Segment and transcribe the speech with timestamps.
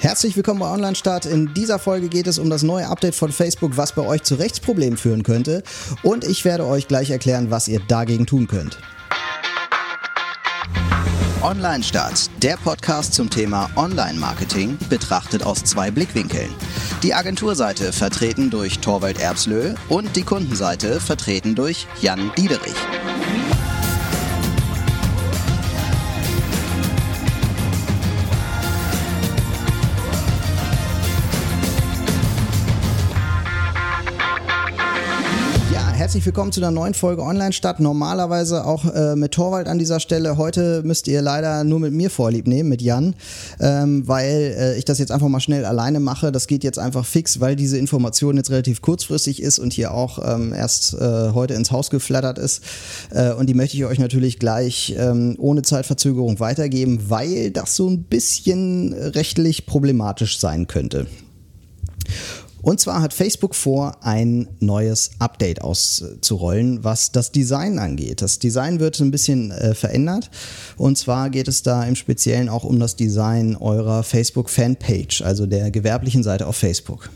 [0.00, 1.26] Herzlich willkommen bei Online Start.
[1.26, 4.36] In dieser Folge geht es um das neue Update von Facebook, was bei euch zu
[4.36, 5.62] Rechtsproblemen führen könnte.
[6.02, 8.78] Und ich werde euch gleich erklären, was ihr dagegen tun könnt.
[11.42, 16.48] Online Start, der Podcast zum Thema Online-Marketing, betrachtet aus zwei Blickwinkeln.
[17.02, 22.72] Die Agenturseite vertreten durch Torwald Erbslö und die Kundenseite vertreten durch Jan Diederich.
[36.10, 37.78] Herzlich willkommen zu einer neuen Folge Online Stadt.
[37.78, 40.36] Normalerweise auch äh, mit Torwald an dieser Stelle.
[40.38, 43.14] Heute müsst ihr leider nur mit mir Vorlieb nehmen, mit Jan,
[43.60, 46.32] ähm, weil äh, ich das jetzt einfach mal schnell alleine mache.
[46.32, 50.18] Das geht jetzt einfach fix, weil diese Information jetzt relativ kurzfristig ist und hier auch
[50.34, 52.64] ähm, erst äh, heute ins Haus geflattert ist.
[53.10, 57.88] Äh, und die möchte ich euch natürlich gleich ähm, ohne Zeitverzögerung weitergeben, weil das so
[57.88, 61.06] ein bisschen rechtlich problematisch sein könnte.
[62.62, 68.22] Und zwar hat Facebook vor, ein neues Update auszurollen, was das Design angeht.
[68.22, 70.30] Das Design wird ein bisschen äh, verändert.
[70.76, 75.46] Und zwar geht es da im Speziellen auch um das Design eurer Facebook Fanpage, also
[75.46, 77.10] der gewerblichen Seite auf Facebook.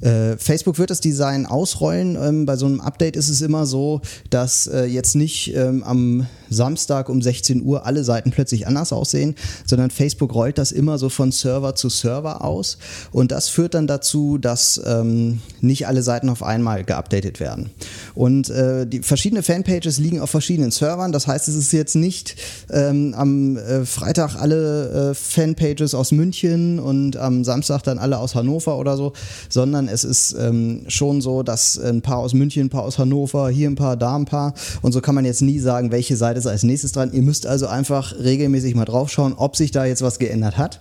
[0.00, 2.16] Äh, Facebook wird das Design ausrollen.
[2.20, 6.26] Ähm, bei so einem Update ist es immer so, dass äh, jetzt nicht ähm, am
[6.50, 9.34] Samstag um 16 Uhr alle Seiten plötzlich anders aussehen,
[9.66, 12.78] sondern Facebook rollt das immer so von Server zu Server aus.
[13.12, 17.70] Und das führt dann dazu, dass ähm, nicht alle Seiten auf einmal geupdatet werden.
[18.14, 21.12] Und äh, die verschiedenen Fanpages liegen auf verschiedenen Servern.
[21.12, 22.36] Das heißt, es ist jetzt nicht
[22.70, 28.34] ähm, am äh, Freitag alle äh, Fanpages aus München und am Samstag dann alle aus
[28.34, 29.12] Hannover oder so,
[29.48, 33.48] sondern es ist ähm, schon so, dass ein paar aus München, ein paar aus Hannover,
[33.48, 34.54] hier ein paar, da ein paar.
[34.82, 37.12] Und so kann man jetzt nie sagen, welche Seite ist als nächstes dran.
[37.12, 40.80] Ihr müsst also einfach regelmäßig mal draufschauen, ob sich da jetzt was geändert hat.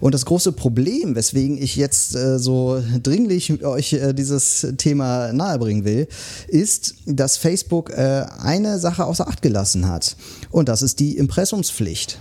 [0.00, 5.84] Und das große Problem, weswegen ich jetzt äh, so dringlich euch äh, dieses Thema nahebringen
[5.84, 6.08] will,
[6.48, 10.16] ist, dass Facebook äh, eine Sache außer Acht gelassen hat.
[10.50, 12.18] Und das ist die Impressumspflicht.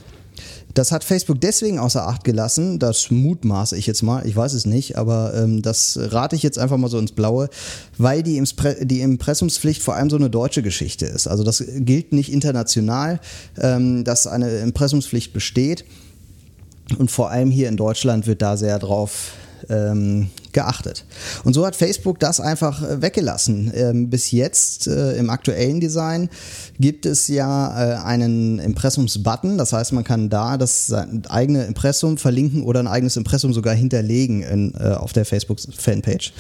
[0.73, 4.66] Das hat Facebook deswegen außer Acht gelassen, das mutmaße ich jetzt mal, ich weiß es
[4.66, 7.50] nicht, aber ähm, das rate ich jetzt einfach mal so ins Blaue,
[7.97, 11.28] weil die, Impre die Impressumspflicht vor allem so eine deutsche Geschichte ist.
[11.28, 13.19] Also das gilt nicht international,
[13.59, 15.85] ähm, dass eine Impressumspflicht besteht.
[16.97, 19.34] Und vor allem hier in Deutschland wird da sehr drauf
[19.69, 21.06] ähm, geachtet.
[21.44, 23.72] Und so hat Facebook das einfach äh, weggelassen.
[23.75, 26.29] Ähm, bis jetzt äh, im aktuellen Design
[26.79, 29.59] gibt es ja äh, einen Impressums-Button.
[29.59, 30.91] Das heißt, man kann da das
[31.29, 36.34] eigene Impressum verlinken oder ein eigenes Impressum sogar hinterlegen in, auf der Facebook-Fanpage.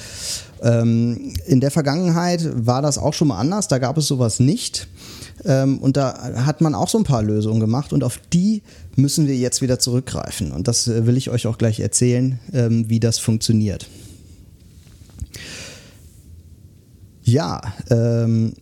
[0.63, 3.67] Ähm, in der Vergangenheit war das auch schon mal anders.
[3.67, 4.87] Da gab es sowas nicht.
[5.45, 8.63] Ähm, und da hat man auch so ein paar Lösungen gemacht und auf die
[8.95, 10.51] müssen wir jetzt wieder zurückgreifen.
[10.51, 13.87] Und das will ich euch auch gleich erzählen, wie das funktioniert.
[17.27, 18.53] Ja, ähm,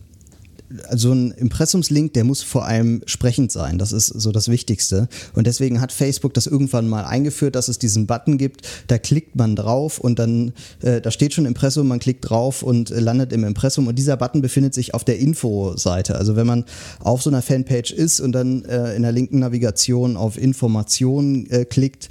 [0.92, 3.78] so ein Impressumslink, der muss vor allem sprechend sein.
[3.78, 5.08] Das ist so das Wichtigste.
[5.36, 8.68] Und deswegen hat Facebook das irgendwann mal eingeführt, dass es diesen Button gibt.
[8.88, 12.90] Da klickt man drauf und dann, äh, da steht schon Impressum, man klickt drauf und
[12.90, 13.86] landet im Impressum.
[13.86, 16.16] Und dieser Button befindet sich auf der Info-Seite.
[16.16, 16.66] Also wenn man
[17.02, 21.66] auf so einer Fanpage ist und dann äh, in der linken Navigation auf Informationen äh,
[21.66, 22.10] klickt,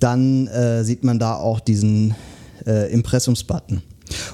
[0.00, 2.14] dann äh, sieht man da auch diesen
[2.66, 3.82] äh, Impressums-Button.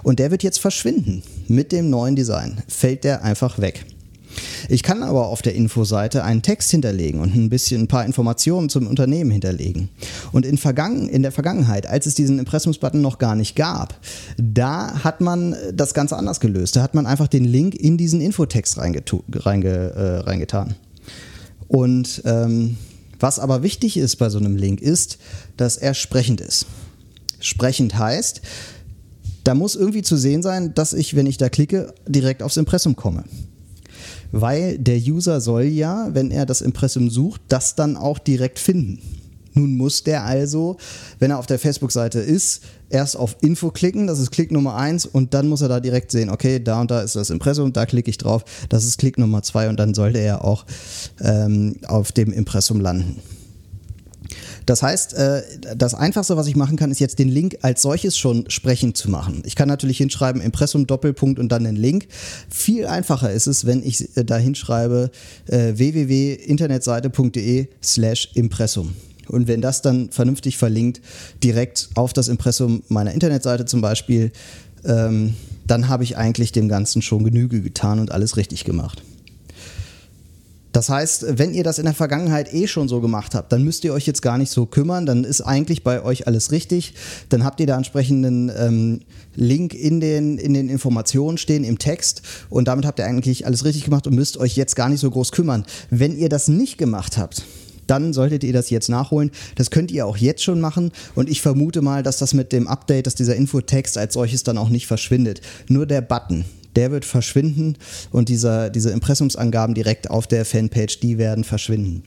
[0.03, 1.23] Und der wird jetzt verschwinden.
[1.49, 3.85] Mit dem neuen Design fällt der einfach weg.
[4.69, 8.69] Ich kann aber auf der Infoseite einen Text hinterlegen und ein bisschen ein paar Informationen
[8.69, 9.89] zum Unternehmen hinterlegen.
[10.33, 13.99] Und in, Vergangen, in der Vergangenheit, als es diesen Impressumsbutton noch gar nicht gab,
[14.37, 16.77] da hat man das Ganze anders gelöst.
[16.77, 20.75] Da hat man einfach den Link in diesen Infotext reinge, äh, reingetan.
[21.69, 22.77] Und ähm,
[23.21, 25.19] was aber wichtig ist bei so einem Link ist,
[25.57, 26.67] dass er sprechend ist.
[27.41, 28.41] Sprechend heißt,
[29.49, 32.97] da muss irgendwie zu sehen sein, dass ich, wenn ich da klicke, direkt aufs Impressum
[32.97, 33.25] komme.
[34.31, 39.01] Weil der User soll ja, wenn er das Impressum sucht, das dann auch direkt finden.
[39.55, 40.77] Nun muss der also,
[41.19, 45.07] wenn er auf der Facebook-Seite ist, erst auf Info klicken, das ist Klick Nummer 1
[45.07, 47.87] und dann muss er da direkt sehen, okay, da und da ist das Impressum, da
[47.87, 50.67] klicke ich drauf, das ist Klick Nummer 2 und dann sollte er auch
[51.23, 53.23] ähm, auf dem Impressum landen.
[54.69, 55.43] Das heißt, äh,
[55.79, 59.11] das Einfachste, was ich machen kann, ist jetzt den Link als solches schon sprechend zu
[59.11, 59.41] machen.
[59.47, 62.07] Ich kann natürlich hinschreiben, Impressum, Doppelpunkt und dann den Link.
[62.51, 65.11] Viel einfacher ist es, wenn ich äh, da hinschreibe
[65.47, 68.95] äh, www.internetseite.de slash Impressum.
[69.29, 71.01] Und wenn das dann vernünftig verlinkt,
[71.43, 74.33] direkt auf das Impressum meiner Internetseite zum Beispiel,
[74.85, 75.35] ähm,
[75.67, 79.03] dann habe ich eigentlich dem Ganzen schon Genüge getan und alles richtig gemacht.
[80.79, 83.83] Das heißt, wenn ihr das in der Vergangenheit eh schon so gemacht habt, dann müsst
[83.83, 86.95] ihr euch jetzt gar nicht so kümmern, dann ist eigentlich bei euch alles richtig.
[87.31, 89.01] Dann habt ihr da entsprechenden ähm,
[89.35, 93.65] Link in den, in den Informationen stehen, im Text und damit habt ihr eigentlich alles
[93.65, 95.67] richtig gemacht und müsst euch jetzt gar nicht so groß kümmern.
[95.91, 97.43] Wenn ihr das nicht gemacht habt,
[97.89, 99.33] dann solltet ihr das jetzt nachholen.
[99.57, 102.69] Das könnt ihr auch jetzt schon machen und ich vermute mal, dass das mit dem
[102.69, 105.41] Update, dass dieser Infotext als solches dann auch nicht verschwindet.
[105.69, 106.45] Nur der Button,
[106.77, 107.77] der wird verschwinden
[108.11, 112.05] und dieser, diese Impressumsangaben direkt auf der Fanpage, die werden verschwinden.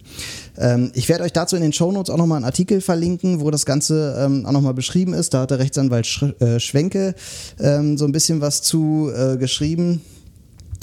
[0.57, 3.65] Ähm, ich werde euch dazu in den Shownotes auch nochmal einen Artikel verlinken, wo das
[3.65, 5.33] Ganze ähm, auch nochmal beschrieben ist.
[5.33, 7.15] Da hat der Rechtsanwalt Sch äh, Schwenke
[7.59, 10.01] ähm, so ein bisschen was zu äh, geschrieben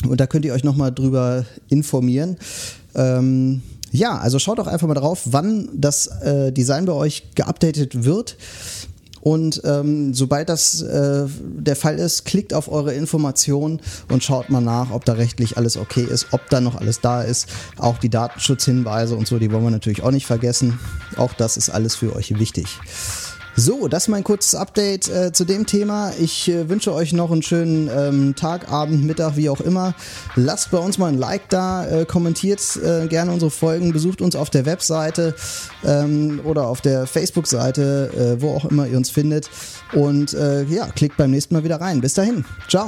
[0.06, 2.36] und da könnt ihr euch nochmal drüber informieren.
[2.94, 8.04] Ähm, ja, also schaut doch einfach mal drauf, wann das äh, Design bei euch geupdatet
[8.04, 8.36] wird.
[9.28, 14.62] Und ähm, sobald das äh, der Fall ist, klickt auf eure Informationen und schaut mal
[14.62, 17.46] nach, ob da rechtlich alles okay ist, ob da noch alles da ist.
[17.76, 20.80] Auch die Datenschutzhinweise und so, die wollen wir natürlich auch nicht vergessen.
[21.18, 22.78] Auch das ist alles für euch wichtig.
[23.60, 26.12] So, das ist mein kurzes Update äh, zu dem Thema.
[26.20, 29.94] Ich äh, wünsche euch noch einen schönen ähm, Tag, Abend, Mittag, wie auch immer.
[30.36, 34.36] Lasst bei uns mal ein Like da, äh, kommentiert äh, gerne unsere Folgen, besucht uns
[34.36, 35.34] auf der Webseite
[35.84, 39.50] ähm, oder auf der Facebook-Seite, äh, wo auch immer ihr uns findet.
[39.92, 42.00] Und äh, ja, klickt beim nächsten Mal wieder rein.
[42.00, 42.44] Bis dahin.
[42.68, 42.86] Ciao.